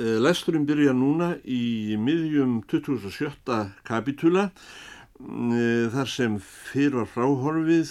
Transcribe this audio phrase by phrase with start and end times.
[0.00, 3.34] Eh, lesturinn byrja núna í miðjum 27.
[3.84, 7.90] kapitula eh, þar sem fyrir var fráhorfið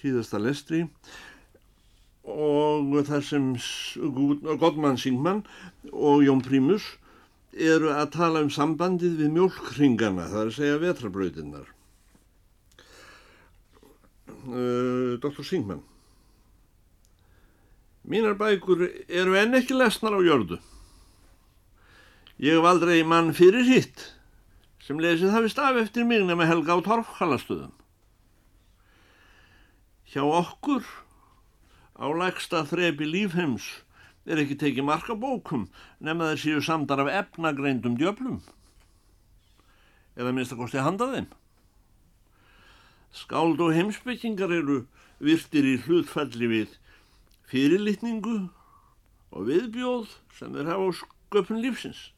[0.00, 0.80] síðasta lestri
[2.26, 3.44] og þar sem
[4.58, 5.44] Gottmann Singmann
[5.92, 6.88] og Jón Prímus
[7.54, 11.68] eru að tala um sambandið við mjölkringana, það er að segja vetrabrautinnar.
[14.48, 15.46] Uh, Dr.
[15.46, 15.84] Singmann
[18.02, 20.58] Mínar bækur eru enn ekki lesnar á jörðu.
[22.38, 24.04] Ég hef aldrei mann fyrir hitt
[24.86, 27.72] sem lesið hafi staf eftir mig nema helga á torfhalastöðum.
[30.06, 30.84] Hjá okkur
[31.98, 33.66] á lægsta þrepi lífheims
[34.22, 35.64] er ekki tekið marka bókum
[35.98, 38.38] nema þeir séu samdar af efnagreindum djöflum
[40.14, 41.26] eða minnst að kosti handa þeim.
[43.18, 44.84] Skáld og heimsbyggingar eru
[45.18, 46.78] virtir í hlutfalli við
[47.50, 48.36] fyrirlitningu
[49.34, 52.12] og viðbjóð sem þeir hafa á sköpun lífsins.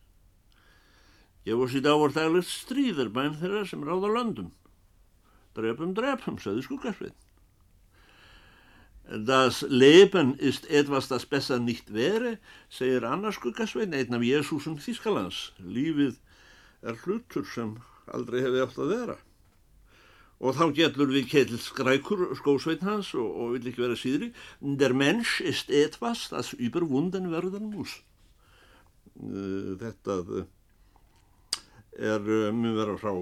[1.46, 4.50] Síðan ávart daglegt stríðar bæn þeirra sem ráða löndum.
[5.56, 7.16] Drepum, drepum, sagði skuggarsveit.
[9.10, 15.50] Das Leben ist etwas, das besser nicht wäre, segir Anna skuggarsveit, einn af Jésúsum Þískalands.
[15.58, 16.20] Lífið
[16.86, 17.74] er hlutur sem
[18.06, 19.16] aldrei hefði átt að vera.
[20.40, 24.30] Og þá getur við Ketil Skrækur, skósveit hans, og, og vil ekki vera síðri.
[24.60, 27.98] Der Mensch ist etwas, das überwunden werden muss.
[29.18, 30.22] Þetta
[32.00, 33.12] er uh, mun vera frá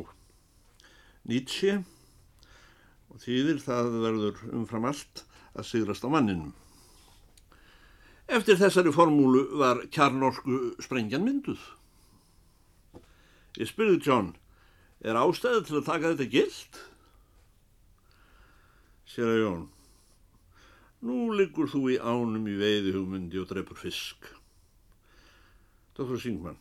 [1.28, 1.80] Nietzsche
[3.12, 5.24] og þýðir það verður umfram allt
[5.58, 6.54] að sigrast á manninum.
[8.28, 11.60] Eftir þessari formúlu var kjarnorku sprengjan mynduð.
[13.58, 14.34] Ég spyrði John,
[15.00, 16.80] er ástæðið til að taka þetta gild?
[19.08, 19.62] Sér að Jón,
[21.08, 24.28] nú liggur þú í ánum í veiði hugmyndi og drefur fisk.
[25.96, 26.20] Dr.
[26.20, 26.60] Singman,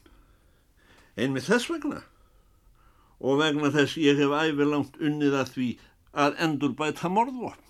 [1.17, 2.01] einmitt þess vegna.
[3.17, 5.69] Og vegna þess ég hef æfið langt unnið að því
[6.25, 7.63] að endur bæta morðvopn.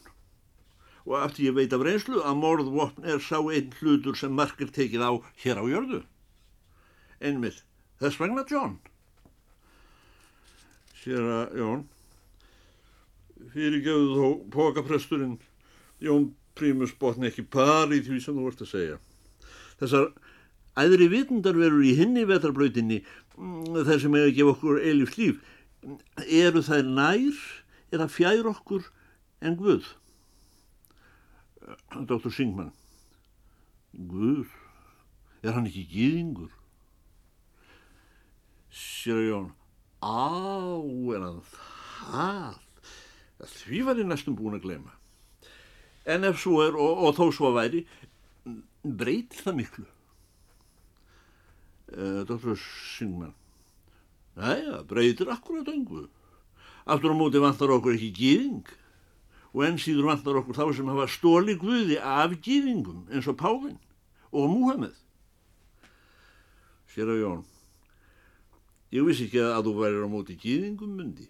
[1.07, 5.05] Og aftur ég veit af reynslu að morðvopn er sá einn hlutur sem margir tekið
[5.07, 5.11] á
[5.43, 6.01] hér á jörðu.
[7.23, 7.63] Einmitt
[8.01, 8.75] þess vegna John.
[10.99, 11.85] Sér að Jón.
[13.53, 15.37] Fyrirgjöðu þó pókapresturinn
[16.03, 18.97] Jón Prímus botni ekki par í því sem þú vart að segja.
[19.77, 20.07] Þessar
[20.77, 23.03] æðri vitundar verur í hinni vetarblöytinni
[23.37, 25.39] þær sem hefur gefið okkur eilíft líf,
[26.25, 27.41] eru þær nær
[27.93, 28.87] eða fjær okkur
[29.45, 29.85] en Guð?
[31.93, 32.31] Dr.
[32.33, 32.71] Singman,
[33.93, 34.47] Guð,
[35.43, 36.53] er hann ekki gýðingur?
[38.73, 39.51] Sér að Jón,
[40.01, 40.81] á,
[41.13, 42.63] er hann það?
[43.37, 44.95] Því var ég næstum búin að glema.
[46.07, 47.83] En ef svo er, og, og þó svo væri,
[48.81, 49.87] breytir það miklu.
[51.87, 52.57] Uh, Dr.
[52.97, 53.33] Singman
[54.35, 56.09] Næja, breytir akkurat öngu
[56.85, 58.67] Aftur á móti vantar okkur ekki gýðing
[59.55, 63.77] og enn síður vantar okkur þá sem hafa stóli guði af gýðingum eins og Pávin
[64.35, 64.97] og Múhameð
[66.91, 67.45] Sér að Jón
[68.91, 71.29] Ég vissi ekki að þú værir á móti gýðingum myndi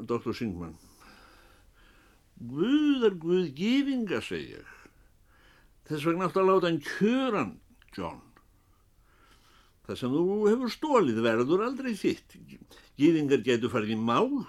[0.00, 0.32] Dr.
[0.32, 0.78] Singman
[2.40, 4.72] Guð er Guð gýðinga, segi ég
[5.84, 7.54] Þess vegna átt að láta hann kjöran
[7.96, 8.20] John.
[9.84, 12.36] Það sem þú hefur stólið verður aldrei þitt.
[13.00, 14.44] Gýðingar getur farið í mál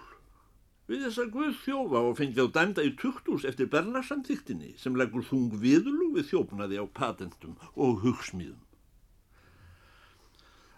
[0.89, 5.55] við þessa guð þjófa og fengið á dæmda í tuktús eftir Bernarsamþyktinni sem leggur þung
[5.61, 8.61] viðlug við þjófnaði á patentum og hugsmíðum.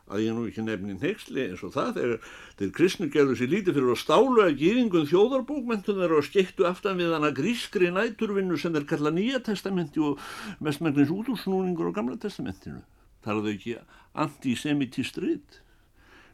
[0.08, 2.28] Að ég nú ekki nefnin heksli eins og það þegar
[2.60, 7.12] þeir kristnur gerðu sér lítið fyrir að stálu að gýðingun þjóðarbókmentunar og skektu aftan við
[7.12, 10.22] hana grískri næturvinnu sem þeir kalla Nýja testamenti og
[10.64, 12.80] mestmægnis útúrsnúningur á Gamla testamentinu.
[13.28, 13.76] Þau ekki
[14.16, 15.60] antisemitístrið.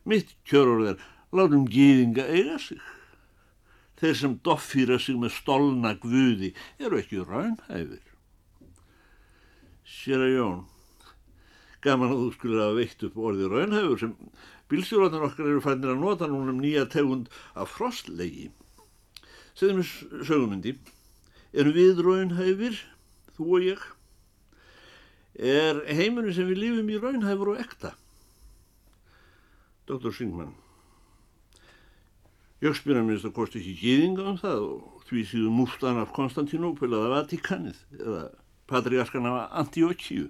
[0.05, 1.01] Mitt kjörur er
[1.33, 2.81] látum gýðinga eiga sig.
[3.97, 8.03] Þeir sem doffýra sig með stolna guði eru ekki raunhæfir.
[9.87, 10.61] Sér að Jón
[11.83, 14.13] gaman að þú skulle hafa veikt upp orðið raunhæfur sem
[14.71, 18.49] bílstjóðarnar okkar eru fænir að nota núna um nýja tegund af frostlegi.
[19.53, 20.73] Segðum við sögumyndi,
[21.53, 22.79] eru við raunhæfir,
[23.37, 23.83] þú og ég?
[25.33, 27.93] Er heimunum sem við lífum í raunhæfur og ekta?
[29.89, 30.13] Dr.
[30.15, 30.53] Singman,
[32.63, 36.13] ég spyrir að minnst að kosti ekki gýðinga um það og því síðu mústan af
[36.15, 38.21] Konstantinópil eða Vatikanið eða
[38.71, 40.29] patriarkan af Antiochíu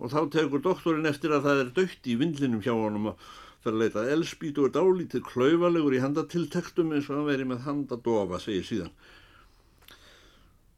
[0.00, 3.30] og þá tegur doktorinn eftir að það er dögt í vindlinum hjá honum að
[3.60, 7.64] fyrir að leita elspít og er dálítið klauðalegur í handatiltektum eins og hann veri með
[7.66, 8.94] handadofa, segir síðan.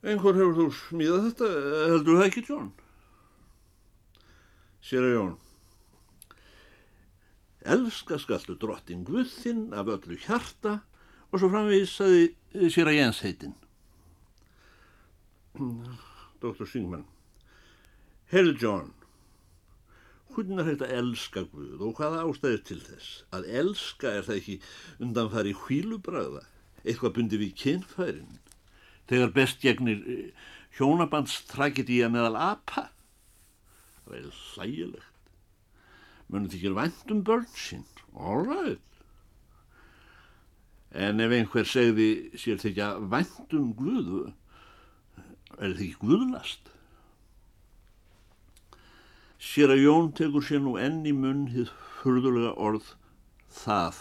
[0.02, 1.50] Einhver hefur þú smíðað þetta,
[1.92, 2.72] heldur það ekki, John?
[4.82, 5.34] Sér að Jón,
[7.76, 10.80] elska skallu drottin Guðinn af öllu hjarta
[11.30, 12.32] og svo framvísaði
[12.66, 13.54] sér að Jens heitin.
[16.42, 16.66] Dr.
[16.66, 17.06] Singman,
[18.32, 18.90] Heyrðu John,
[20.34, 23.10] hvernig er þetta að elska Guð og hvaða ástæðir til þess?
[23.34, 24.56] Að elska er það ekki
[25.04, 26.42] undanfari hvílubræða,
[26.82, 28.40] eitthvað bundi við kynfærin,
[29.10, 30.02] þegar best gegnir
[30.78, 32.88] hjónabandstragedía meðal apa.
[34.04, 35.30] Það er hlægilegt.
[36.32, 37.84] Mönum þykir vænt um börn sín.
[38.16, 38.80] All right.
[40.92, 44.26] En ef einhver segði sér þykja vænt um Guðu,
[45.58, 46.71] er þetta ekki Guðlast?
[49.42, 52.92] Sér að Jón tekur sér nú enn í munn hið fyrðulega orð
[53.62, 53.98] það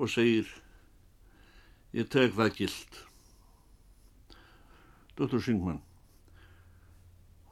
[0.00, 0.48] og segir
[1.94, 2.98] ég tek það gild.
[5.20, 5.38] Dr.
[5.44, 5.78] Singman,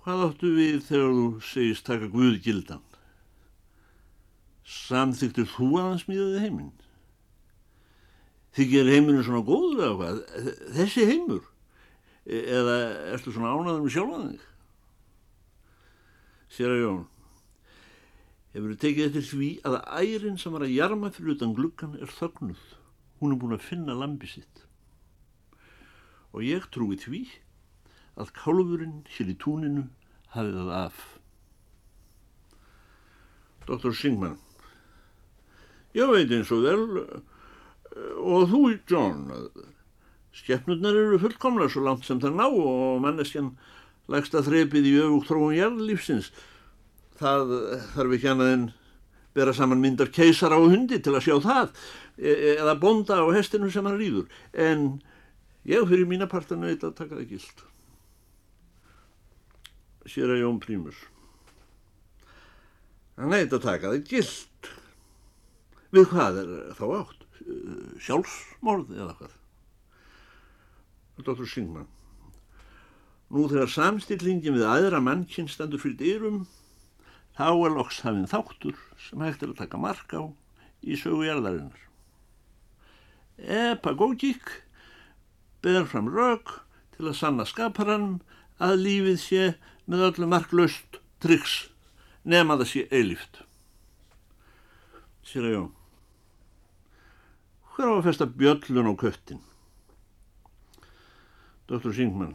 [0.03, 2.83] hvað áttu við þegar þú segist taka Guð gildan?
[4.69, 6.75] Samþyktir þú að hann smíðaði heiminn?
[8.59, 10.23] Þykir heiminu svona góður eða hvað?
[10.81, 11.45] Þessi heimur?
[12.27, 12.79] Eða
[13.15, 14.47] ertu svona ánaður með sjálfaðing?
[16.59, 17.03] Sér að Jón,
[18.51, 22.11] hefur þið tekið eftir því að ærin sem var að jarma fyrir utan gluggan er
[22.11, 22.65] þögnuð.
[23.21, 24.65] Hún er búin að finna lambi sitt.
[26.35, 27.21] Og ég trúi því
[28.19, 29.87] að kálfurinn hér í túninu
[30.35, 30.99] hafið það af.
[33.69, 33.95] Dr.
[33.95, 34.35] Singman
[35.95, 36.83] Ég veit eins og vel
[38.19, 39.31] og þú, John,
[40.35, 43.55] skeppnurnar eru fullkomlega svo langt sem það ná og manneskjan
[44.13, 46.31] lægst að þrepið í öfugt þróun jarðlífsins.
[47.19, 47.55] Það
[47.95, 48.67] þarf ekki annað en
[49.37, 51.73] bera saman myndar keisara og hundi til að sjá það
[52.19, 54.27] eða bonda á hestinu sem hann rýður.
[54.55, 54.89] En
[55.69, 57.65] ég fyrir mína partana eitthvað að taka það gild.
[60.09, 60.99] Sér að Jón Prímus.
[63.19, 64.73] Hann eitthvað að taka það gild.
[65.95, 67.29] Við hvað er þá átt?
[68.05, 69.37] Sjálfsmorð eða hvað?
[71.19, 71.47] Dr.
[71.49, 71.89] Singman.
[73.29, 76.39] Nú þegar samstillingin við aðra mannkinn standur fyrir dyrum,
[77.37, 80.23] þá er loks hafinn þáttur sem hægt er að taka mark á
[80.81, 81.83] í sögu jarðarinnar.
[83.39, 84.49] Epagógík
[85.63, 86.61] ber fram rauk
[86.97, 88.21] til að sanna skaparann
[88.59, 89.43] að lífið sé
[89.87, 91.69] með öllu marklaust tryggs
[92.25, 93.43] nema það sé eilíft.
[95.29, 95.75] Sér að jón
[97.79, 99.39] hver á að festa bjöllun á köttin?
[101.71, 101.93] Dr.
[101.95, 102.33] Singman,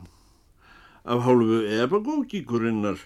[1.04, 3.00] af hálfu ebagógíkurinnar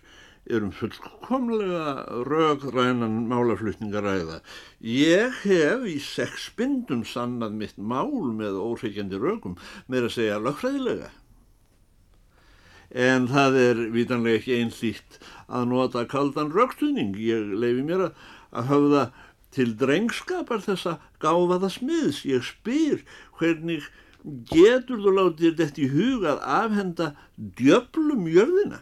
[0.48, 4.40] erum fullkomlega rögrænan málaflutningaræða.
[4.82, 9.58] Ég hef í sex bindum sannað mitt mál með ósveikjandi rögum,
[9.92, 11.12] með að segja lögfræðilega.
[12.96, 15.20] En það er vitanlega ekki einlýtt
[15.52, 17.18] að nota kaldan rögstuðning.
[17.20, 19.04] Ég leifi mér að höfða
[19.52, 22.24] til drengskapar þessa gáfaða smiðs.
[22.30, 23.04] Ég spyr
[23.40, 23.90] hvernig
[24.28, 27.08] getur þú látið þetta í huga að afhenda
[27.38, 28.82] djöblum jörðina?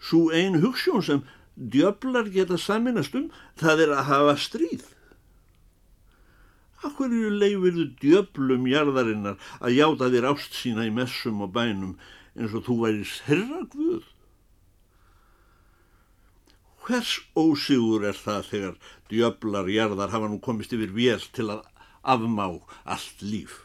[0.00, 1.22] Svo ein hugssjón sem
[1.54, 4.86] djöblar geta saminast um, það er að hafa stríð.
[6.84, 11.94] Akkur eru leifirðu djöblum jarðarinnar að játa þér ást sína í messum og bænum
[12.36, 14.10] eins og þú væris herragvöð?
[16.84, 18.74] Hvers ósigur er það þegar
[19.08, 21.64] djöblar jarðar hafa nú komist yfir vél til að
[22.04, 22.50] afmá
[22.84, 23.62] allt líf?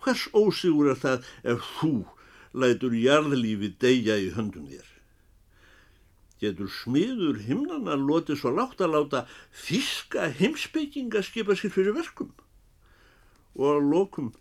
[0.00, 1.92] Hvers ósigur er það ef þú
[2.56, 4.86] lætur jarðlífi deyja í höndum þér?
[6.40, 9.26] Getur smiður himnana lotið svo látt að láta
[9.66, 12.32] þíska heimsbygginga skipa sér fyrir verkum?
[13.58, 14.32] Og að lokum,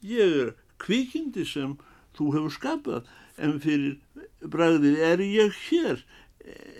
[0.00, 1.76] ég er kvikindi sem
[2.16, 3.98] þú hefur skapað en fyrir
[4.40, 6.04] bræðið er ég hér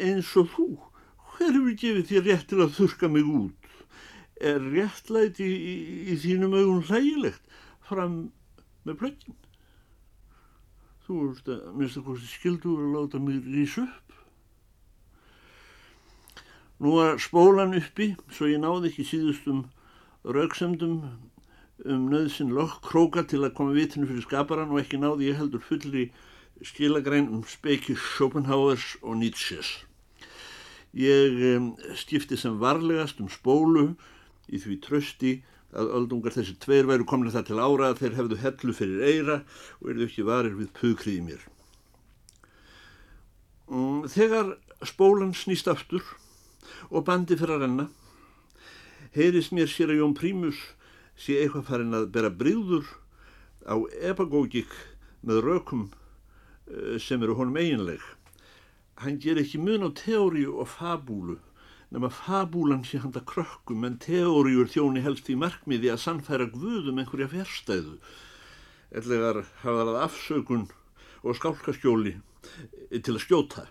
[0.00, 0.68] eins og þú.
[1.37, 3.58] Hver hefur gefið þér rétt til að þurka mig út?
[4.38, 5.76] Er réttlæti í, í,
[6.12, 7.57] í þínum augun hlægilegt
[7.88, 8.18] fram
[8.87, 9.38] með plöggin?
[11.07, 14.14] Þú veist að minnst að hvort skildur að láta mig rýsa upp.
[16.78, 19.64] Nú var spólan uppi svo ég náði ekki síðustum
[20.28, 21.00] rauksemdum
[21.87, 25.62] um nöðsinn lokk króka til að koma vitinu fyrir skaparan og ekki náði ég heldur
[25.64, 26.09] fullri
[26.66, 29.73] skilagrein um speiki Schopenhauers og Nietzsches.
[30.95, 33.92] Ég um, skipti sem varlegast um spólu
[34.49, 35.33] í því trösti
[35.76, 39.37] að öldungar þessi tveir væru komin það til ára að þeir hefðu hellu fyrir eira
[39.81, 41.43] og erðu ekki varir við pukrið í mér.
[43.69, 44.55] Um, þegar
[44.88, 46.05] spólan snýst aftur
[46.88, 47.88] og bandi fyrir að renna,
[49.12, 50.62] heyrist mér sér að Jón Prímus
[51.19, 52.88] sé eitthvað farin að bera bríður
[53.69, 53.76] á
[54.09, 54.73] epagógik
[55.21, 55.88] með rökum
[56.69, 58.00] Eh, sem eru honum eiginleg.
[58.99, 61.38] hann ger ekki mun á teóriu og fabúlu
[61.95, 67.30] nema fabúlan sé handa krökkum en teóriur þjóni helst í markmiði að sannfæra guðum einhverja
[67.33, 67.97] férstæðu
[68.90, 70.68] ellegar hafa það afsökun
[71.23, 72.14] og skálkaskjóli
[72.92, 73.66] til að skjóta.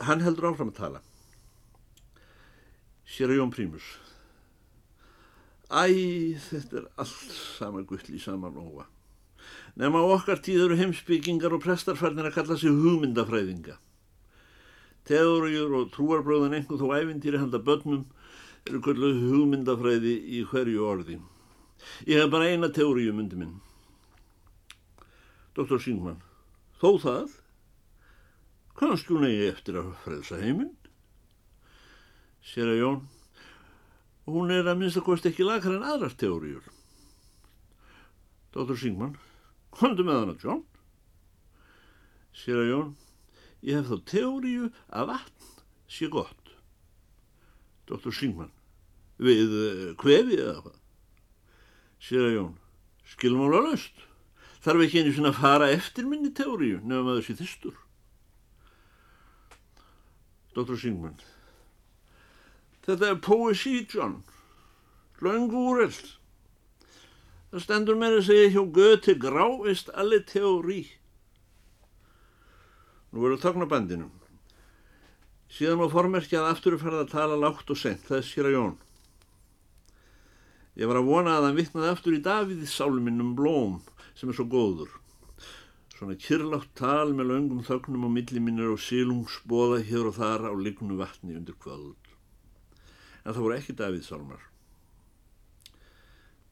[0.00, 1.02] Hann heldur áfram að tala.
[3.10, 3.88] Sér að Jón Prímus.
[5.70, 5.84] Æ,
[6.48, 8.88] þetta er allt sama gull í sama nóga
[9.78, 13.76] Nefn á okkar tíð eru heimsbyggingar og prestarfarnir að kalla sig hugmyndafræðinga.
[15.08, 18.04] Teóriur og trúarbröðan einhvern þó æfintýri handa börnum
[18.68, 21.18] eru kalluð hugmyndafræði í hverju orði.
[22.08, 23.54] Ég hef bara eina teóriu myndi minn.
[25.56, 25.80] Dr.
[25.82, 26.20] Singman,
[26.80, 27.32] þó það,
[28.78, 30.74] kannski hún eigi eftir að frelsa heiminn?
[32.46, 33.00] Sér að Jón,
[34.28, 36.68] hún er að minnst að kosti ekki lakar en aðrar teóriur.
[38.54, 38.76] Dr.
[38.78, 39.18] Singman,
[39.70, 40.64] Kondu með hana, John.
[42.34, 42.88] Sér að Jón,
[43.66, 45.50] ég hef þá teóriu að vatn
[45.90, 46.36] sé gott.
[47.90, 48.12] Dr.
[48.14, 48.52] Singman,
[49.18, 49.50] við
[49.98, 50.78] hvefið eða hvað?
[52.00, 52.54] Sér að Jón,
[53.12, 54.06] skilmála löst.
[54.64, 57.76] Þarf ekki einu svona að fara eftir minni teóriu nefnum að þessi þistur.
[60.56, 60.76] Dr.
[60.80, 61.18] Singman,
[62.86, 64.20] þetta er poesi, John.
[65.20, 66.14] Löngu úreld.
[67.50, 70.84] Það stendur með að segja hjá Göti gráist allir teóri.
[73.10, 74.10] Nú eru tóknabandinum.
[75.50, 78.54] Síðan má formerkjað aftur að fara að tala lágt og sent, það er sér að
[78.54, 78.76] Jón.
[80.78, 83.80] Ég var að vona að hann vittnaði aftur í Davíðis sáluminnum blóm
[84.14, 84.92] sem er svo góður.
[85.96, 90.96] Svona kyrlátt tal með laungum þögnum á milliminir og sílungsbóða hér og þar á lignu
[91.00, 92.14] vatni undir kvöld.
[93.26, 94.46] En það voru ekki Davíðs sálmar.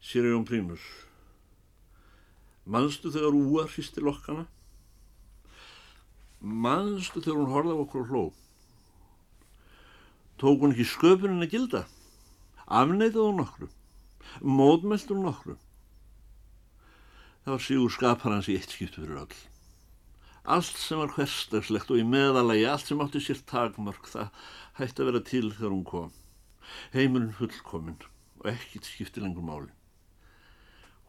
[0.03, 0.83] Sirjón Prímus
[2.69, 4.45] Manstu þegar úa hristi lokkana?
[6.41, 8.25] Manstu þegar hún horða á okkur og hló?
[10.39, 11.81] Tók hún ekki sköpunin að gilda?
[12.71, 13.69] Afneitað hún nokkru?
[14.45, 15.57] Módmælt hún nokkru?
[17.43, 19.39] Það var sígur skapar hans í eitt skipt fyrir öll.
[20.47, 24.31] Allt sem var hverstarslegt og í meðalagi, allt sem átti sér takmörk, það
[24.79, 26.15] hætti að vera til þegar hún kom.
[26.95, 27.99] Heimurinn fullkominn
[28.39, 29.73] og ekkit skipti lengur máli.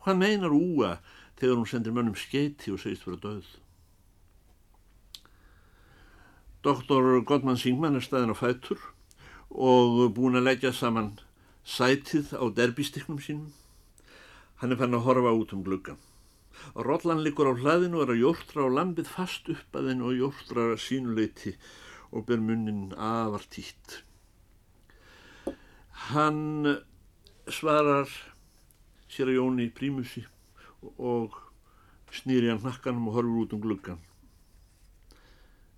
[0.01, 0.95] Hvað meinar úa
[1.37, 3.57] þegar hún sendir mönnum skeiti og segist vera döð?
[6.61, 8.81] Doktor Gottmann Singman er staðin á fætur
[9.49, 11.13] og búin að leggja saman
[11.63, 13.53] sætið á derbystiknum sínum.
[14.59, 16.01] Hann er fann að horfa út um gluggan.
[16.75, 20.17] Rollan likur á hlaðinu og er að jórtra á lambið fast upp að henn og
[20.19, 21.55] jórtra sínuleiti
[22.11, 24.01] og ber munnin afar títt.
[26.11, 26.75] Hann
[27.47, 28.11] svarar
[29.07, 30.27] sér að Jóni í prímusi
[30.97, 31.39] og
[32.11, 34.08] snýri hann hnakkanum og horfur út um gluggan.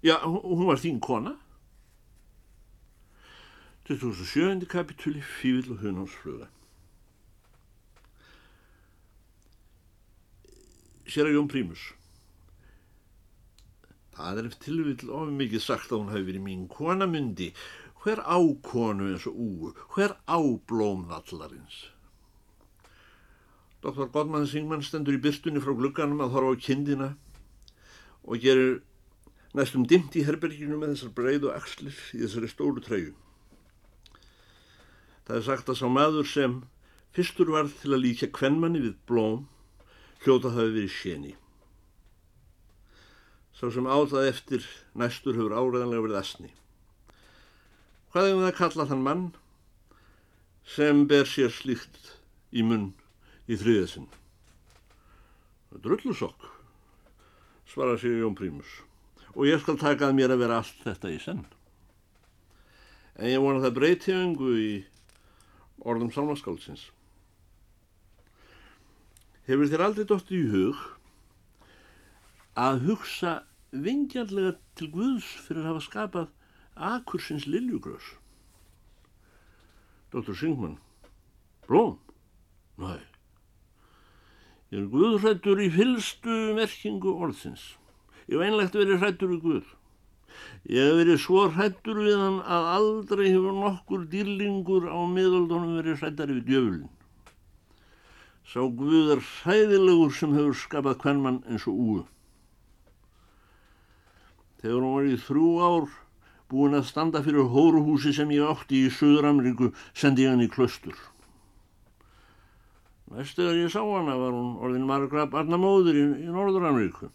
[0.01, 1.35] Já, hún var þín kona.
[3.85, 4.65] 2007.
[4.65, 6.47] kapitúli Fívill og Hunánsfluga.
[11.05, 11.85] Sér að Jón Prímus.
[14.15, 17.51] Það er eftir tilvill of mikið sagt að hún hafi verið mín konamundi.
[18.01, 19.73] Hver ákonu eins og úr?
[19.93, 21.81] Hver áblómvallarins?
[23.81, 24.09] Dr.
[24.13, 27.11] Gottmann Singman stendur í byrstunni frá glugganum að horfa á kindina
[28.25, 28.81] og gerir
[29.57, 33.15] næstum dimt í herberginu með þessar breið og axlir í þessari stóru treyju.
[35.27, 36.55] Það er sagt að sá maður sem
[37.15, 39.45] fyrstur varð til að líka kvennmanni við blóm
[40.23, 41.35] hljóta hafi verið séni.
[43.57, 44.65] Sá sem áðað eftir
[44.97, 46.51] næstur hefur áreðanlega verið asni.
[48.11, 49.27] Hvað er það að kalla þann mann
[50.67, 52.15] sem ber sér slíkt
[52.51, 52.91] í munn
[53.47, 54.09] í þriðasinn.
[55.81, 56.47] Drullusokk,
[57.71, 58.81] svara sér Jón Prímus,
[59.35, 61.43] og ég skal takað mér að vera allt þetta í senn.
[63.19, 64.71] En ég vona það breytiðingu í
[65.87, 66.87] orðum sánaskáldsins.
[69.47, 70.81] Hefur þér aldrei dótt í hug
[72.59, 76.31] að hugsa vingjarlega til Guðs fyrir að hafa skapað
[76.91, 78.13] akursins liljugrös?
[80.11, 80.35] Dr.
[80.35, 80.75] Singman,
[81.67, 81.95] blóm?
[82.81, 82.99] Næ.
[84.71, 87.73] Ég er Guðrættur í fylstu merkingu orðsins.
[88.29, 89.69] Ég hef einlegt verið hrættur við Guð.
[90.69, 96.03] Ég hef verið svo hrættur við hann að aldrei hefur nokkur dýrlingur á miðaldónum verið
[96.03, 96.89] hrættar við djöfulin.
[98.45, 102.01] Sá Guð er hræðilegur sem hefur skapað hvernmann eins og úu.
[104.61, 105.87] Þegar hún var í þrjú ár
[106.51, 110.97] búin að standa fyrir hóruhúsi sem ég átti í Suður-Ameríku sendi ég hann í klöstur.
[113.11, 117.09] Næstu þegar ég sá hana var hún orðin margra barnamóður í, í Norður-Ameríku.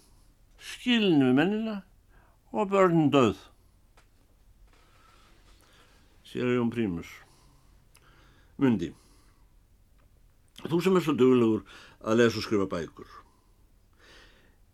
[0.58, 1.76] Skilin við mennina
[2.52, 3.36] og börn döð.
[6.26, 7.10] Sér Jón Prímus.
[8.56, 8.88] Mundi,
[10.64, 11.62] þú sem er svo duglegur
[12.00, 13.08] að lesa og skrifa bækur.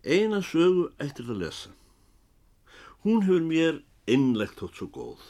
[0.03, 1.71] Eina sögu eittir að lesa.
[3.03, 5.23] Hún hefur mér innlegt þótt svo góð.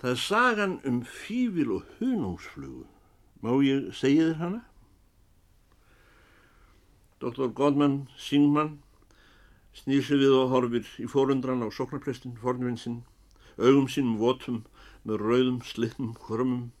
[0.00, 2.86] Það er sagan um fývil og hunungsflugu.
[3.44, 4.60] Má ég segja þér hana?
[7.22, 7.52] Dr.
[7.54, 8.80] Godman Singman
[9.78, 13.04] snýr sig við og horfir í fórundran á soknarprestin, fornvinsinn,
[13.62, 14.64] augum sínum votum
[15.06, 16.72] með rauðum slitnum hrömmum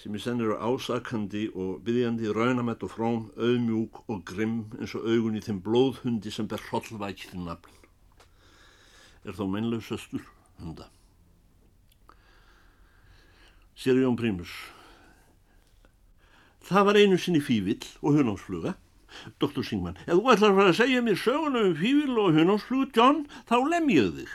[0.00, 5.04] sem í senn eru ásakandi og byggjandi raunamett og fróm, auðmjúk og grimm eins og
[5.06, 7.76] augun í þeim blóðhundi sem ber hrollvækið nafn.
[9.28, 10.24] Er þó mennlaug söstur
[10.58, 10.88] hunda.
[13.76, 14.50] Sér Jón Prímus.
[16.64, 18.74] Það var einu sinni fívill og hunánsfluga.
[19.42, 22.90] Doktor Singman, ef þú ætlar að fara að segja mér söguna um fívill og hunánsflugu,
[22.96, 24.34] John, þá lem ég þig.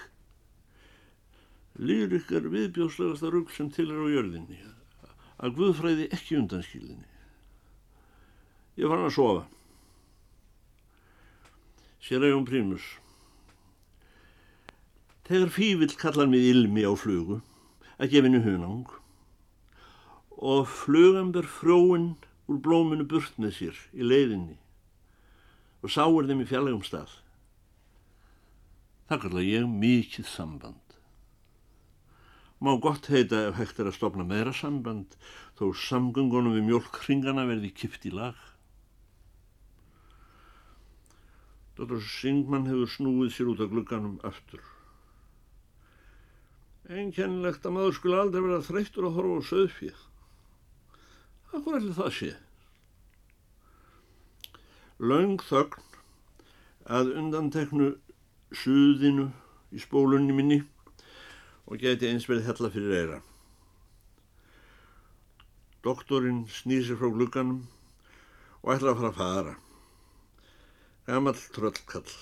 [1.80, 4.60] Lýrik er viðbjóðslegasta rugg sem til er á jörðinni
[5.40, 7.08] að Guðfræði ekki undanskilinni.
[8.80, 9.46] Ég fann að sofa.
[12.04, 12.88] Sér að Jón Prímus.
[15.30, 17.40] Þegar fívill kallar mig ilmi á flugu
[18.00, 18.88] að gefinu hunang
[20.40, 22.14] og flugan ber frjóin
[22.50, 24.56] úr blóminu burt með sér í leiðinni
[25.84, 27.12] og sáur þeim í fjallegum stað.
[29.10, 30.96] Það kallar ég mikið samband.
[32.60, 35.16] Má gott heita ef hægt er að stopna meira samband
[35.58, 38.36] þó samgöngunum við mjölkringana verði kipt í lag.
[41.80, 42.02] Dr.
[42.04, 44.60] Singman hefur snúið sér út af glugganum aftur.
[46.90, 50.06] Einkennilegt að maður skulle aldrei vera þreyttur að horfa á söðfíð.
[51.54, 52.32] Hvað er það sé?
[55.00, 55.80] Laung þögn
[56.92, 57.86] að undanteknu
[58.52, 59.30] suðinu
[59.72, 60.58] í spólunni minni
[61.70, 63.20] og geti eins verið hella fyrir eira.
[65.88, 67.62] Doktorinn snýr sér frá glugganum
[68.60, 69.54] og ætla að fara að fara.
[71.08, 72.18] Gammal tröllkall,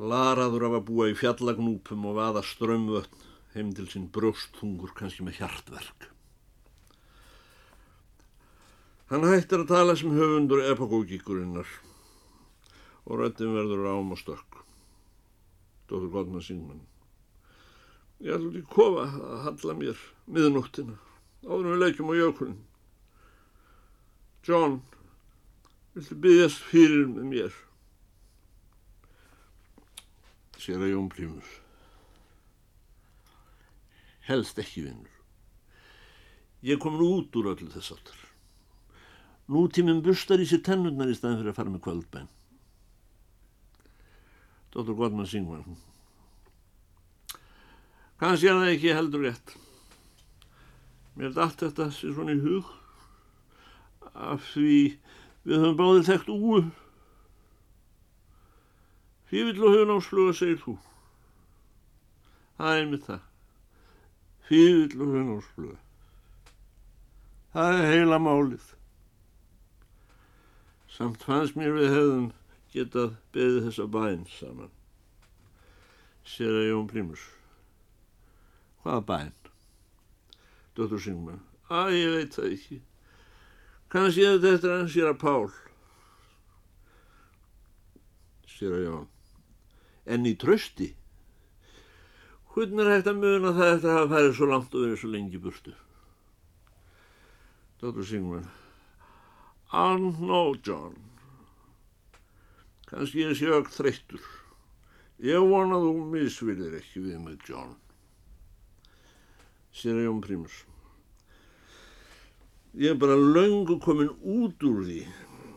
[0.00, 5.42] laraður af að búa í fjallagnúpum og vaða strömmvötn heim til sín brjóstungur kannski með
[5.42, 6.08] hjartverk.
[9.10, 11.66] Hann hættir að tala sem höfundur epokókíkurinnar
[13.10, 14.60] og röttin verður ám og stökk.
[15.90, 16.84] Dóttur Godman Singman.
[18.22, 20.94] Ég út í kofa að handla mér miðnóttina,
[21.42, 22.62] áður við leikjum á jökulinn.
[24.46, 24.78] John,
[25.96, 27.60] viltu byggjast fyrir með mér?
[30.54, 31.52] Sér að Jón Prímus.
[34.30, 35.14] Helst ekki vinnur.
[36.62, 38.29] Ég er komin út úr öllu þess áttar.
[39.50, 42.28] Nútíminn bustar í sér tennurnar í staðin fyrir að fara með kvöldbæn.
[44.70, 44.94] Dr.
[44.94, 45.64] Godman Singman.
[48.20, 49.56] Kanski er það ekki heldur rétt.
[51.16, 52.70] Mér er allt þetta sér svona í hug
[54.14, 54.76] af því
[55.48, 56.62] við höfum báðið þekkt úu.
[59.30, 60.76] Fývill og hunámsfluga segir þú.
[62.60, 63.22] Það er einmitt það.
[64.46, 65.80] Fývill og hunámsfluga.
[67.54, 68.76] Það er heila málið.
[71.00, 72.24] Samt fannst mér við hefðum
[72.74, 74.72] getað beðið þessa bæn saman.
[76.28, 77.22] Sér að Jón Prímus.
[78.82, 79.32] Hvaða bæn?
[80.76, 81.40] Dóttur Singman.
[81.72, 82.78] Æ, ég veit það ekki.
[83.88, 85.48] Kannski þetta er sér að Pál.
[88.58, 89.10] Sér að Jón.
[90.04, 90.92] En í trösti?
[92.52, 95.16] Hvernig er hægt að muna það eftir að hafa færið svo langt og verið svo
[95.16, 95.78] lengi burtu?
[97.80, 98.50] Dóttur Singman.
[99.70, 100.96] Know, John.
[102.90, 104.24] Kannski ég sé öll þreyttur.
[105.22, 107.76] Ég vona þú misvilir ekki við mig, John
[109.74, 110.56] sér að Jón Prímus.
[112.78, 115.02] Ég er bara laungu komin út úr því.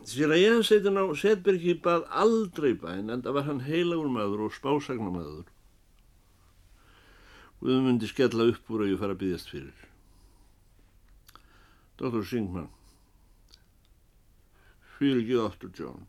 [0.04, 4.46] Sér að ég setin á Setbergi bað aldrei bæn en það var hann heilagur maður
[4.48, 5.46] og spásagna maður.
[7.62, 9.84] Guð myndi skella upp úr að ég fara að byggjast fyrir.
[11.96, 12.24] Dr.
[12.26, 12.68] Singman.
[14.98, 16.04] Fyrir ekki áttur, John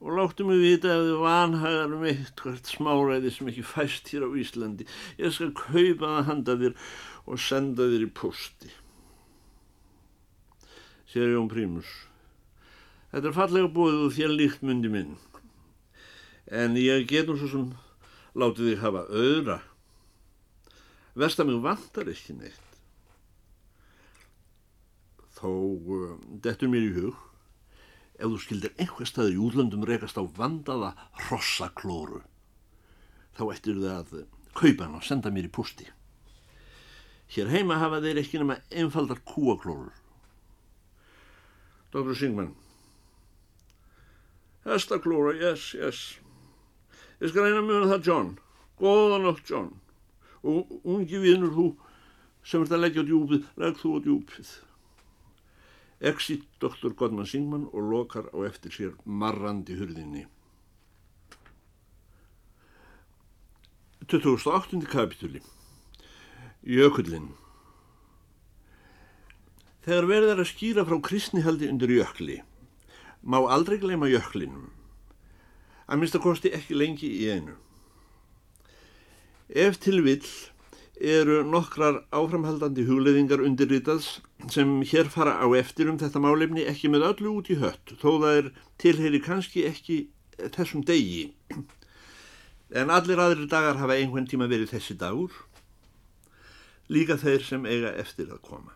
[0.00, 4.30] og láttu mig vita ef þið vanhagar um eitthvað smáræði sem ekki fæst hér á
[4.36, 4.84] Íslandi.
[5.16, 6.74] Ég skal kaupa það handa þér
[7.24, 8.72] og senda þér í posti.
[11.08, 11.88] Sér Jón Prímus.
[13.14, 15.16] Þetta er fallega búið og þér líkt myndi minn.
[16.52, 17.70] En ég get nú svo sem
[18.36, 19.60] látið þig hafa öðra.
[21.16, 22.62] Verst að mig vantar ekki neitt.
[25.36, 26.12] Þó, uh,
[26.44, 27.16] dettur mér í hug
[28.16, 30.94] ef þú skildir einhver staður í útlöndum rekast á vandaða
[31.26, 32.22] hrossaklóru
[33.36, 34.12] þá ættir þau að
[34.56, 35.86] kaupa hann og senda mér í pústi.
[37.34, 39.92] Hér heima hafa þeir ekki nema einfaldar kúaklórur.
[41.92, 42.14] Dr.
[42.16, 42.54] Singman
[44.66, 45.98] Hestaklóra, yes, yes.
[47.22, 48.30] Ég skal reyna mjög með það, John.
[48.80, 49.68] Góða nótt, John.
[50.42, 51.66] Og ungi vinnur þú
[52.46, 54.50] sem ert að leggja á djúpið, legg þú á djúpið.
[56.00, 56.92] Exit Dr.
[56.92, 60.26] Godman Singman og lokar á eftir sér marrandi hurðinni.
[64.06, 64.84] 2008.
[64.86, 65.40] kapitúli
[66.62, 67.32] Jökullin
[69.86, 72.36] Þegar verður að skýra frá kristnihaldi undir jökli
[73.26, 74.68] má aldrei gleyma jöklinum
[75.86, 77.56] að minnst að kosti ekki lengi í einu.
[79.48, 80.26] Ef til vill
[81.02, 84.20] eru nokkrar áframhaldandi hugleðingar undirritaðs
[84.52, 88.10] sem hér fara á eftir um þetta málefni ekki með öllu út í hött þó
[88.22, 89.98] það er tilheyri kannski ekki
[90.54, 91.32] þessum degi
[92.74, 95.30] En allir aðri dagar hafa einhvern tíma verið þessi dagur,
[96.90, 98.74] líka þeir sem eiga eftir að koma.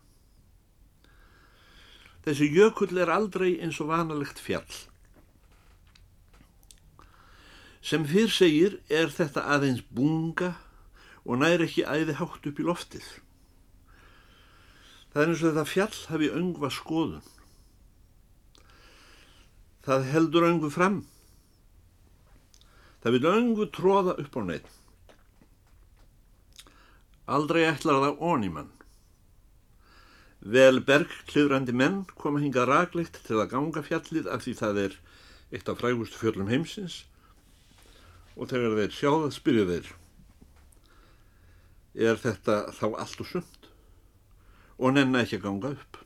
[2.23, 4.71] Þessi jökull er aldrei eins og vanalegt fjall.
[7.83, 10.53] Sem fyrr segir er þetta aðeins bunga
[11.25, 13.07] og næri ekki æði hátt upp í loftið.
[15.11, 17.31] Það er eins og þetta fjall hafi öngva skoðun.
[19.87, 21.01] Það heldur öngu fram
[23.01, 24.73] Það vil öngu tróða upp á neitt.
[27.31, 28.73] Aldrei ætlar það ónýmann.
[30.41, 34.99] Vel bergklifrandi menn koma hinga raglegt til að ganga fjallið af því það er
[35.51, 37.03] eitt af frægustu fjöllum heimsins
[38.37, 39.91] og þegar þeir sjáða spyrja þeir
[42.09, 43.60] er þetta þá allt og sumt
[44.81, 46.01] og nenna ekki að ganga upp.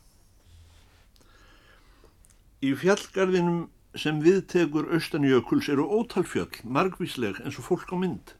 [2.64, 3.64] Í fjallgarðinum
[3.98, 8.34] sem viðtegur austanjökuls eru ótal fjöll, margvísleg eins og fólk á mynd.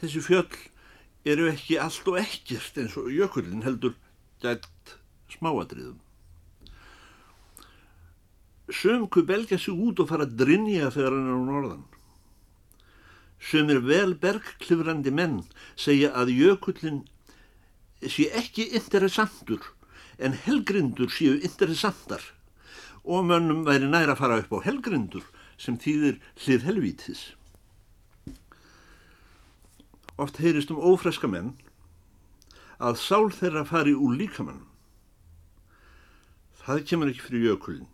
[0.00, 0.58] Þessi fjöll
[1.24, 3.96] eru ekki allt og ekkert eins og jökullin heldur
[4.44, 4.98] gætt
[5.32, 5.96] smáadriðum.
[8.68, 11.82] Sömku belgja sig út og fara að drinja þegar hann er á norðan.
[13.44, 15.42] Sömur vel bergklifrandi menn
[15.76, 17.02] segja að jökullin
[18.12, 19.72] sé ekki interessantur
[20.18, 22.22] en helgrindur séu interessantar
[23.04, 25.24] og mönnum væri næra að fara upp á helgrindur
[25.60, 27.22] sem þýðir hlið helvítis.
[30.16, 31.54] Oft heyrist um ófreska menn
[32.78, 34.70] að sál þeirra fari úr líkamannum.
[36.64, 37.90] Það kemur ekki fyrir jökulinn.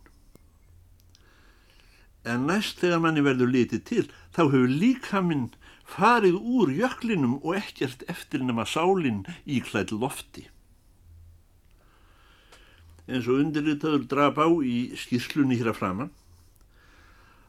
[2.29, 4.05] En næst þegar manni verður litið til
[4.37, 5.49] þá hefur líkaminn
[5.91, 10.47] farið úr jöklinum og ekkert eftir nema sálinn í klæð lofti
[13.11, 16.11] eins og undirlitaður drap á í skýrslunni hér að framann,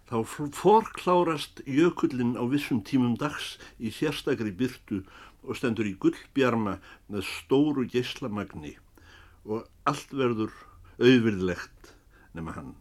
[0.10, 0.18] þá
[0.58, 5.04] forklárast jökullin á vissum tímum dags í sérstakri byrtu
[5.46, 6.80] og stendur í gullbjarma
[7.14, 8.76] með stóru geyslamagni
[9.46, 10.54] og allt verður
[11.02, 11.94] auðvirðlegt
[12.36, 12.74] nema hann.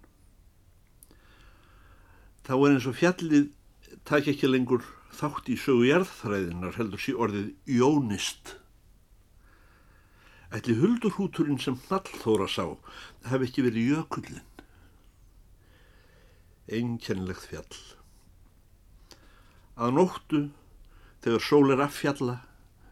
[2.44, 3.50] Þá er eins og fjallið
[4.08, 4.82] takk ekki lengur
[5.16, 8.56] þátt í sögu jarðþræðinar heldur sí orðið jónist
[10.50, 12.64] Ætli huldurhúturinn sem Hnallþóra sá
[13.30, 14.48] hef ekki verið jökullin.
[16.66, 17.76] Einkennlegt fjall.
[19.78, 20.40] Að nóttu,
[21.22, 22.40] þegar sól er affjalla,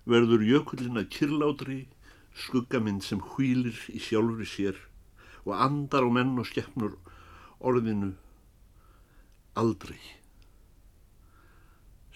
[0.07, 1.81] verður jökullin að kirlátri,
[2.47, 4.79] skuggaminn sem hvílir í sjálfri sér
[5.43, 6.95] og andar og menn og skeppnur
[7.59, 8.13] orðinu
[9.59, 9.99] aldrei,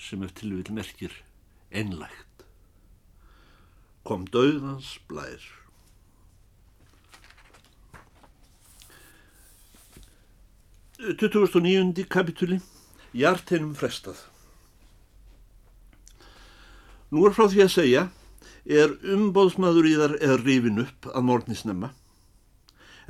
[0.02, 1.14] sem er tilvill merkir
[1.70, 2.32] einlægt
[4.04, 5.42] kom dauðans blær.
[11.18, 12.60] Tuttugust og nýjundi kapitúli,
[13.12, 14.20] Hjarteinum frestað.
[17.12, 18.04] Nú er frá því að segja,
[18.64, 21.90] er umbóðsmaður í þar eða rifin upp að morgnisnema,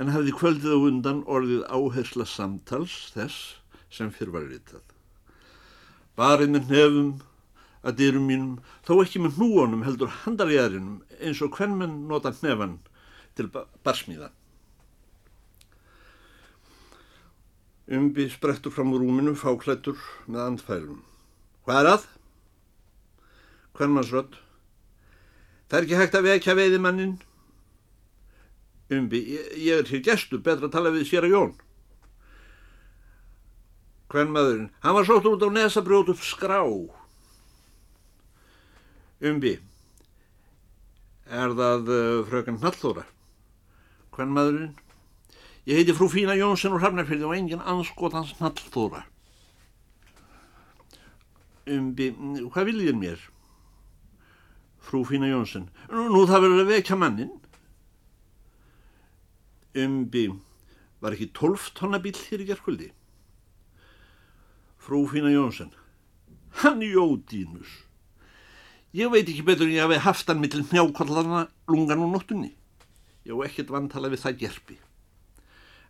[0.00, 3.60] en hafði kvöldið á undan orðið áhersla samtals þess
[3.92, 4.91] sem fyrr var ritað.
[6.18, 7.12] Barinn með nefum
[7.82, 12.78] að dyrum mínum, þó ekki með hnúanum heldur handarjæðrinum eins og hvern menn nota hnefan
[13.38, 14.30] til barsmíða.
[17.92, 19.98] Umbi sprettur fram úr rúminu, fáklættur
[20.30, 21.02] með andfælum.
[21.66, 22.06] Hvað er að?
[23.76, 24.38] Hvernmannsrödd.
[25.68, 27.12] Það er ekki hægt að vekja veiði mannin.
[28.92, 31.52] Umbi, ég, ég er hér gestur, betra að tala við sér að jón.
[34.12, 36.60] Hvernmaðurinn, hann var sótt út á nesabrjótu skrá.
[39.22, 39.54] Umbi,
[41.32, 43.06] er það uh, fröken Hallóra?
[44.12, 44.74] Hvern maðurinn?
[45.64, 49.04] Ég heiti frú Fína Jónsson og Hrafnarfjörði og engin anskotans nallþóra.
[51.70, 52.10] Umbi,
[52.50, 53.28] hvað viljið mér?
[54.82, 55.68] Frú Fína Jónsson.
[55.88, 57.30] Nú, nú það verður að vekja mannin.
[59.78, 60.26] Umbi,
[61.00, 62.90] var ekki 12 tonnabíl hér í gerðkvöldi?
[64.82, 65.70] Frú Fína Jónsson.
[66.62, 67.70] Hann jódínus.
[68.92, 72.50] Ég veit ekki betur en ég hafi haft hann mittil hnjákollarna lungan og nóttunni.
[73.22, 74.76] Ég hef ekkert vantala við það gerpi.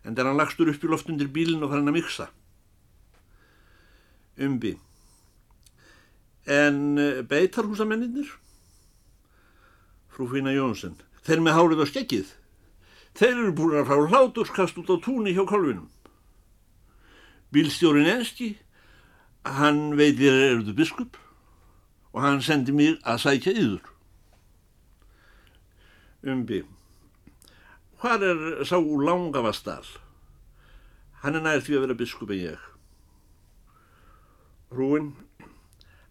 [0.05, 2.29] En þegar hann lagstur upp í loft undir bílinn og farin að miksa.
[4.37, 4.75] Umbi.
[6.45, 8.29] En eh, beitarhúsamennir?
[10.13, 10.99] Frú Fína Jónsson.
[11.25, 12.33] Þeir með hárið á skekkið.
[13.17, 15.89] Þeir eru búin að fá hláturskast út á túni hjá kolvinum.
[17.53, 18.55] Bílstjórin enski,
[19.43, 21.17] hann veitir eruðu biskup
[22.13, 23.89] og hann sendi mér að sækja yður.
[26.23, 26.61] Umbi,
[27.99, 29.83] hvað er sá langavastal?
[31.23, 32.69] Hann er nær því að vera biskup en ég.
[34.73, 35.13] Hrúin,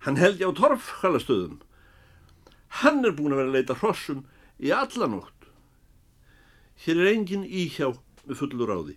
[0.05, 1.61] hann held ég á torfhalastöðum.
[2.83, 4.27] Hann er búin að vera að leita hrossum
[4.61, 5.49] í allanótt.
[6.85, 7.93] Hér er engin íhjá
[8.27, 8.97] með fullur áði.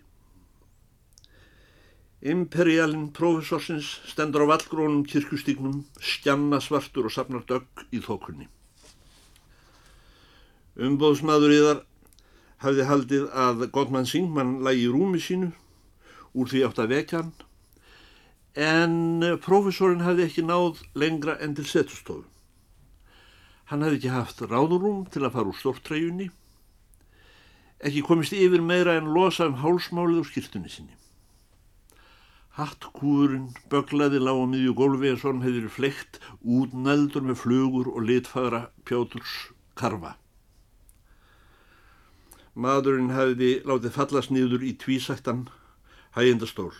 [2.24, 8.48] Imperialin profesorsins stendur á vallgrónum kirkustíknum, stjanna svartur og sapnar dögg í þokunni.
[10.80, 11.82] Umbóðsmaður yðar
[12.64, 15.52] hafði haldið að Gottmann Singmann lagi í rúmi sínu,
[16.32, 17.32] úr því átt að vekja hann,
[18.56, 22.24] en profesorin hafði ekki náð lengra enn til setustofu.
[23.68, 26.30] Hann hafði ekki haft ráðurúm til að fara úr stórtreyjunni,
[27.84, 30.96] ekki komist yfir meira en losa um hálsmálið úr skýrtunni sinni.
[32.56, 37.90] Hattkúðurinn böglaði lág á miðju gólfi eins og hann hefði fleikt út nældur með flugur
[37.92, 39.34] og litfæra pjáturs
[39.76, 40.14] karfa.
[42.56, 45.44] Madurinn hefði látið fallast nýður í tvísættan
[46.16, 46.72] hægjendastól.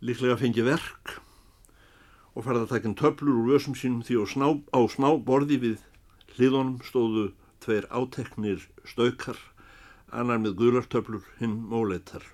[0.00, 1.18] Líklega fengi verk
[2.32, 5.82] og farið að taka töflur úr vössum sínum því sná, á smá borði við
[6.38, 7.26] hliðunum stóðu
[7.60, 9.36] tveir áteknir staukar,
[10.08, 12.24] annar með gulartöflur, hinn móleitar.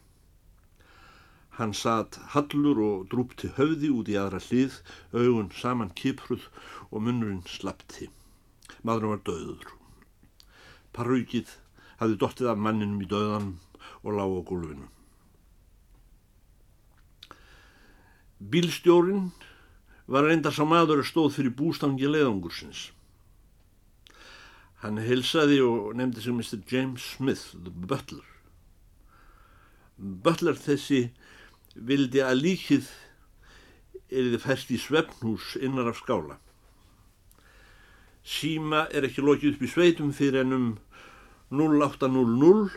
[1.58, 4.76] Hann satt hallur og drúpti höfði út í aðra hlið,
[5.10, 6.44] augun saman kipruð
[6.92, 8.06] og munnurinn slappti.
[8.86, 9.72] Maðurinn var döður.
[10.94, 11.56] Parrúkið
[11.98, 13.50] hafði dottið af manninum í döðan
[14.04, 14.86] og lág á gólfinu.
[18.38, 19.32] Bílstjórin
[20.06, 22.92] var reyndar sá maður að stóð fyrir bústangi leiðangursins.
[24.78, 26.62] Hann hilsaði og nefndi sig Mr.
[26.70, 28.22] James Smith, the butler.
[29.98, 31.08] Butler þessi
[31.86, 32.90] vildi að líkið
[34.08, 36.38] eriði fæst í svefnhús innar af skála.
[38.24, 40.74] Síma er ekki lokið upp í sveitum fyrir ennum
[41.54, 42.76] 0800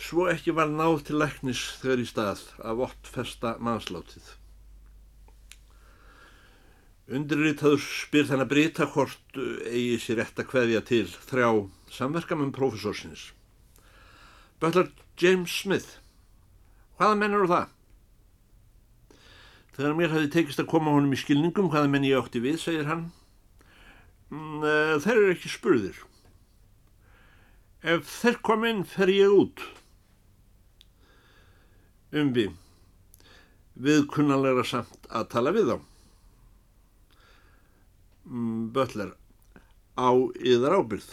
[0.00, 4.32] svo ekki var náð til læknis þegar í stað af 8 festa mannslátið.
[7.14, 11.48] Undirritaður spyr þann að breyta hvort eigi sér rétt að hveðja til þrjá
[11.92, 13.32] samverkamum profesorsins.
[14.60, 14.88] Butler
[15.20, 15.98] James Smith,
[16.96, 17.68] hvaða menn eru það?
[19.74, 22.86] Þegar mér hafi tekist að koma honum í skilningum hvaða menn ég átti við, segir
[22.86, 23.08] hann,
[24.30, 25.96] mm, eh, þeir eru ekki spurðir.
[27.82, 29.64] Ef þeir kom inn fer ég út.
[32.14, 32.46] Umbi,
[33.74, 35.76] við kunnalega samt að tala við þá.
[38.30, 39.12] Mm, Böllar,
[39.98, 41.10] á yðar ábyrð.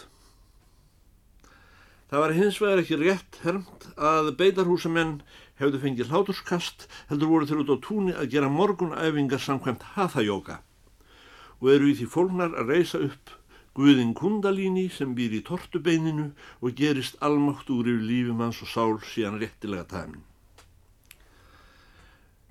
[2.12, 5.14] Það var hins vegar ekki rétt hermt að beitarhúsamenn
[5.62, 10.60] hefðu fengið hláturskast heldur voru þeir út á túni að gera morgunæfingar samkvæmt hathajóka
[11.62, 13.38] og eru í því fólknar að reysa upp
[13.72, 16.26] Guðin kundalíni sem býr í tortubeininu
[16.60, 20.26] og gerist almátt úr yfir lífum hans og sál síðan réttilega tæmin.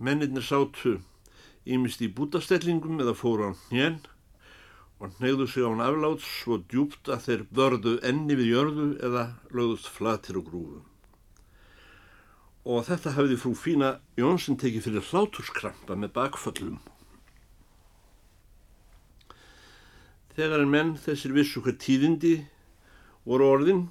[0.02, 0.95] Mennirnir sátu
[1.69, 4.00] ímist í bútastellingum eða fóru á hnjenn
[4.97, 9.28] og neyðu sig á hann afláts svo djúpt að þeir vörðu enni við jörðu eða
[9.54, 10.91] lögðust flatir og grúfum.
[12.62, 16.76] Og þetta hafði frú Fína Jónsson tekið fyrir hláturskrampa með bakföllum.
[20.36, 22.36] Þegar en menn þessir vissu hvað tíðindi
[23.26, 23.82] voru orðin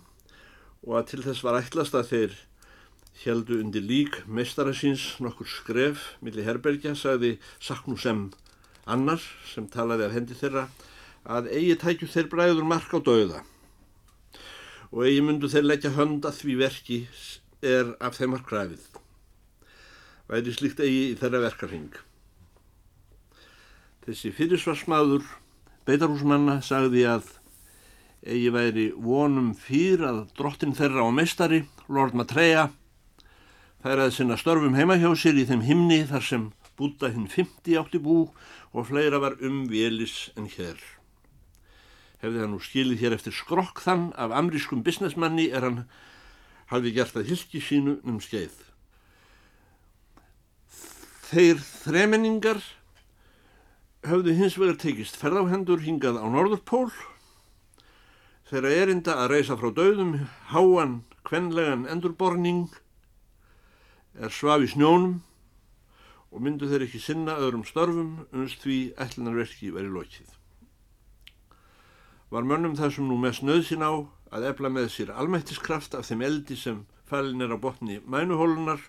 [0.87, 2.39] og að til þess var ætlast að þeir
[3.25, 8.29] heldu undir lík meistarasins nokkur skref millir herbergja sagði Saknú sem
[8.89, 10.69] annar sem talaði af hendi þeirra
[11.29, 13.43] að eigi tækju þeir bræður mark á dauða
[14.91, 17.01] og eigi myndu þeir leggja hönd að því verki
[17.63, 18.87] er af þeim að kræfið.
[20.31, 21.91] Væri slíkt eigi í þeirra verkarhing.
[24.07, 25.27] Þessi fyrirsvarsmaður
[25.89, 27.35] beitarhúsmanna sagði að
[28.25, 32.69] eigi væri vonum fyrir að drottin þeirra á meistari, Lord Maitreya,
[33.83, 36.49] færaði sinna störfum heima hjá sér í þeim himni þar sem
[36.81, 38.31] Búta hinn 50 átti bú
[38.73, 40.79] og fleira var um vélis en hér.
[42.25, 45.83] Hefði hann nú skilið hér eftir skrokk þann af amrískum businessmanni er hann
[46.71, 48.55] hafði gert að hilki sínu um skeið.
[51.31, 52.63] Þeir þremenningar
[54.07, 56.89] höfðu hins vegar tekist ferðáhendur hingað á Norðurpól
[58.51, 60.15] þeirra erinda að reysa frá döðum
[60.51, 62.71] háan kvenlegan endurborning
[64.19, 65.21] er svaf í snjónum
[66.31, 70.27] og myndu þeir ekki sinna öðrum störfum unnst því ætlunarverki veri lokið.
[72.31, 76.57] Var mönnum þessum nú mest nöðsin á að efla með sér almættiskraft af þeim eldi
[76.59, 78.83] sem fælin er á botni mænuhólunar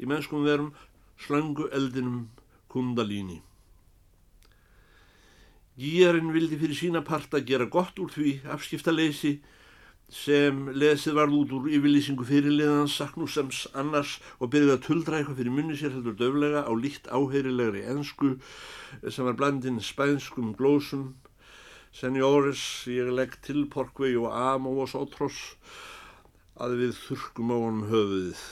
[0.00, 0.72] í mennskum verum
[1.20, 2.28] slöngu eldinum
[2.72, 3.42] kundalíni.
[5.76, 9.36] Gíjarinn vildi fyrir sína part að gera gott úr því afskiptaleysi
[10.12, 15.56] sem lesið varð út úr yfirlýsingu fyrirliðans Saknúsems annars og byrjuði að tuldra eitthvað fyrir
[15.56, 18.36] munni sér heldur döflega á líkt áheyrilegri ensku
[19.02, 21.10] sem var blandinn spænskum glósum
[21.96, 25.38] Senjóris, ég legg til Porkvei og Amo og Sotros
[26.60, 28.42] að við þurkum á honum höfuðið.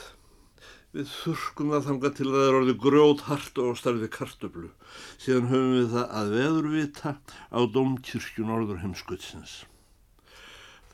[0.94, 4.70] Við þurkum það þanga til að það er orðið grjót hart og starfið kartöflu.
[5.20, 7.14] Síðan höfum við það að veðurvita
[7.52, 9.61] á domkirkjun orður heimskutsins.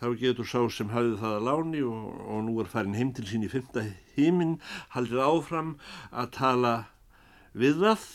[0.02, 3.28] Þá getur sá sem hafið það að láni og, og nú er farin heim til
[3.30, 3.86] sín í fymta
[4.16, 4.56] heiminn,
[4.96, 5.76] haldið áfram
[6.10, 6.78] að tala
[7.54, 8.08] við það,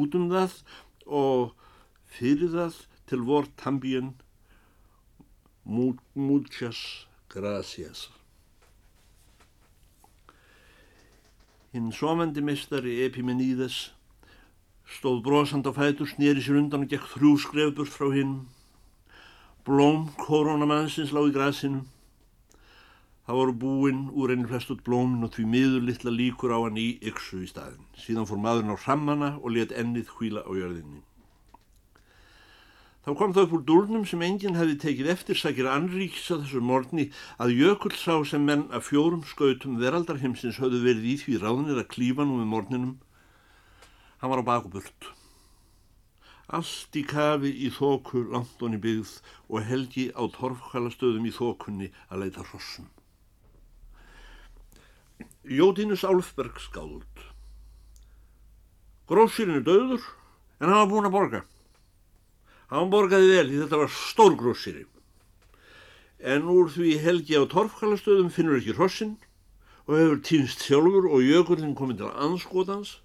[0.00, 0.62] út um það
[1.04, 1.52] og
[2.08, 4.14] fyrir það til vor tambíun
[6.14, 8.08] muchas gracias.
[11.72, 13.90] Hinn somandi mistari Epimeníðes
[14.90, 18.34] stóð brosand á fætur, snýri sér undan og gekk þrjú skrefburt frá hinn.
[19.66, 21.84] Blóm koronamannsins lág í grasinu.
[23.26, 26.88] Það voru búinn úr einu flestut blómin og því miður litla líkur á hann í
[27.06, 27.86] yksu í staðin.
[27.94, 31.04] Síðan fór maðurinn á rammana og let ennið hvíla á jörðinni.
[33.00, 36.60] Þá kom það upp úr dúrnum sem enginn hefði tekið eftir sækir anríks að þessu
[36.60, 37.06] morgni
[37.40, 41.88] að jökull sá sem menn af fjórum skautum veraldarheimsins höfðu verið í því ráðnir að
[41.94, 42.98] klífa nú með morgninum.
[44.20, 45.08] Hann var á bakubult.
[46.52, 49.14] Allt í kafi í þóku langt onni byggð
[49.48, 52.90] og helgi á torfkvælastöðum í þókunni að leita hrossum.
[55.48, 57.24] Jódínus Álfberg skáld.
[59.08, 60.04] Grósirinn er döður
[60.60, 61.42] en hann var búin að borga.
[62.70, 64.84] Hann borgaði vel því þetta var stórgróssýri.
[66.20, 69.16] En úr því helgi á torfkalastöðum finnur ekki hrossin
[69.88, 72.98] og hefur týnst sjálfur og jökullin komið til anskotans.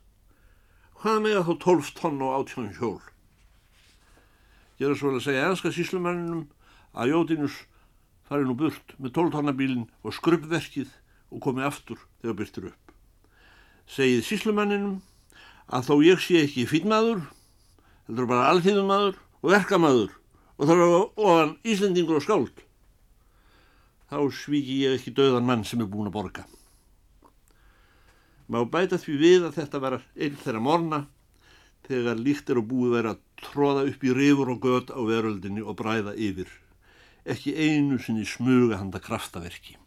[1.02, 3.00] Hvað með þá 12 tonn og 18 hjól?
[4.78, 6.46] Ég er að svo að segja enska síslumanninum
[6.94, 7.58] að Jódínus
[8.28, 10.94] fari nú burt með 12 tonnabílin og skruppverkið
[11.34, 12.96] og komið aftur þegar byrtir upp.
[13.90, 15.00] Segið síslumanninum
[15.74, 17.24] að þó ég sé ekki fýtmaður,
[18.06, 20.14] heldur bara alþýðumadur, og verkamæður
[20.58, 22.62] og þar ofan Íslendingur og skáld.
[24.10, 26.46] Þá svíki ég ekki döðan mann sem er búin að borga.
[28.50, 31.02] Má bæta því við að þetta var einn þeirra morna
[31.86, 35.62] þegar líkt er að búið verið að tróða upp í rifur og gött á veröldinni
[35.62, 36.50] og bræða yfir.
[37.26, 39.78] Ekki einu sinni smuga handa kraftaverki